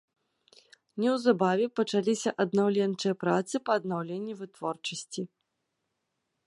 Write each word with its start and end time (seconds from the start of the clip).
Неўзабаве 1.03 1.65
пачаліся 1.79 2.29
аднаўленчыя 2.45 3.13
працы 3.25 3.55
па 3.69 3.77
аднаўленні 3.81 4.33
вытворчасці. 4.43 5.21